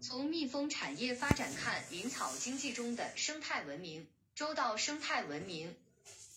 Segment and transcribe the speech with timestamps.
[0.00, 5.74] 从蜜蜂产业发展看，林草经济中的生态文明，周到生态文明。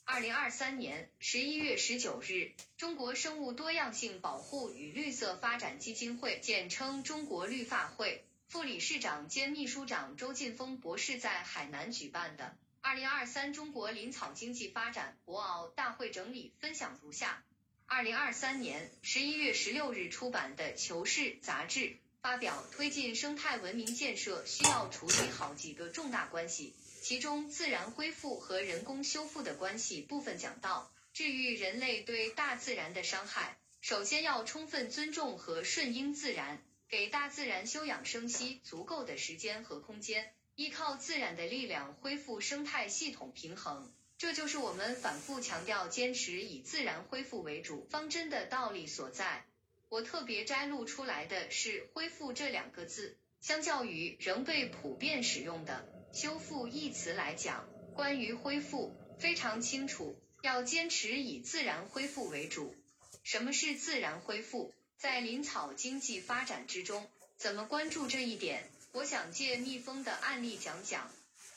[0.06, 17.42] 二零二三年十一月十九日，中国生物多样性保护与绿色发展基金会（简称中国绿发会）副理事长兼秘书长周晋峰博士在海南举办的二零二三中国林草经济发展博鳌大会整理分享如下：
[17.86, 21.96] 二零二三年十一月十六日出版的《求是》杂志。
[22.24, 49.46] 发表推进生态文明建设需要处理好几个重大关系，其中自然恢复和人工修复的关系部分讲到，治愈人类对大自然的伤害，首先要充分尊重和顺应自然，给大自然休养生息足够的时间和空间，依靠自然的力量恢复生态系统平衡，这就是我们反复强调坚持以自然恢复为主方针的道理所在。
[49.94, 62.74] 我特别摘录出来的是“恢复”这两个字，相较于仍被普遍使用的“修复”一词来讲，关于恢复非常清楚，要坚持以自然恢复为主。
[63.22, 64.74] 什么是自然恢复？
[64.98, 67.08] 在林草经济发展之中，
[67.38, 68.68] 怎么关注这一点？
[68.94, 71.08] 我想借蜜蜂的案例讲讲。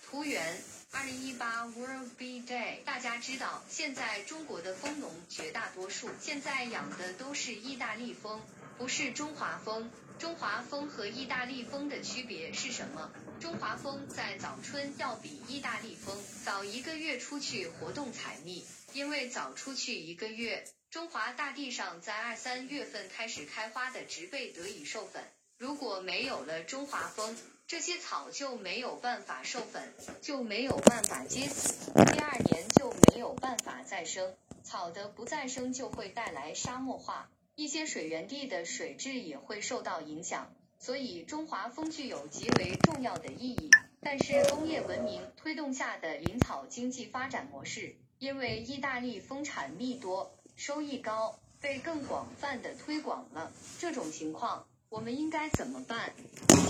[0.03, 0.63] 图源。
[0.93, 8.41] 二零一八 World Bee Day，大家知道，现在中国的蜂农绝大多数现在养的都是意大利蜂，
[8.79, 9.91] 不是中华蜂。
[10.19, 13.13] 中华蜂和意大利蜂的区别是什么？
[13.39, 18.65] 中华蜂在早春要比意大利蜂早一个月出去活动采蜜，
[18.95, 25.23] 因为早出去一个月，中华大地上在二三月份开始开花的植被得以授粉。
[25.59, 27.35] 如果没有了中华蜂，
[27.67, 34.35] 这些草就没有办法授粉，就没有办法结籽，第二年就没有办法再生。
[34.63, 40.53] 草的不再生就会带来沙漠化，一些水源地的水质也会受到影响。
[40.79, 43.71] 所以中华蜂具有极为重要的意义。
[44.03, 53.51] 但是工业文明推动下的林草经济发展模式，因为意大利蜂产蜜多、收益高，被更广泛的推广了。
[53.79, 54.67] 这种情况。
[54.89, 56.13] 我们应该怎么办？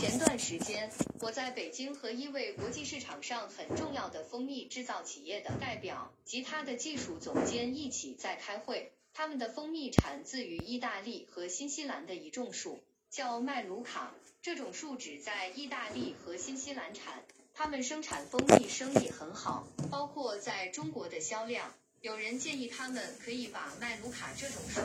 [0.01, 0.91] 前段时间，
[1.21, 8.93] 我在北京和一位国际市场上很重要的蜂蜜制造企业的代表及他的技术总监一起在开会。
[9.13, 14.15] 他们的蜂蜜产自于意大利和新西兰的一种树，叫麦卢卡。
[14.43, 17.23] 这种树只在意大利和新西兰产。
[17.55, 21.73] 他们生产蜂蜜生意很好，包括在中国的销量。
[22.03, 24.81] 有人建议他们可以把麦卢卡这种树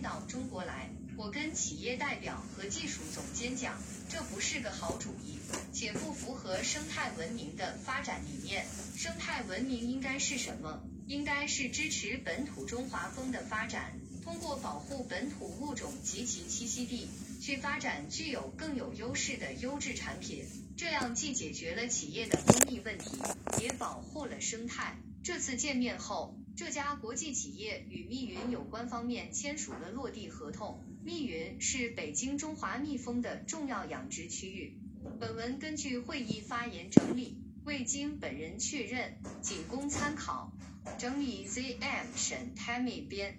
[0.00, 0.90] 到中国来。
[1.16, 3.76] 我跟企业代表和技术总监讲，
[4.08, 5.38] 这不是个好主意，
[5.72, 8.64] 且不符合生态文明的发展理念。
[8.96, 10.80] 生态文明应该是什么？
[11.08, 17.08] 应该是支持本土中华蜂的发展，通过保护本土物种及其栖息地，
[17.40, 20.44] 去发展具有更有优势的优质产品。
[20.76, 23.18] 这样既解决了企业的蜂蜜问题，
[23.60, 24.96] 也保护了生态。
[25.22, 30.84] 这次见面后，这家国际企业与密云有关方面签署了落地合同。
[31.04, 34.78] 密云是北京中华蜜蜂的重要养殖区域。
[35.20, 40.52] 本文根据会议发言整理，未经本人确认，仅供参考。
[40.98, 43.36] 整理 ZM 沈 Tammy 编。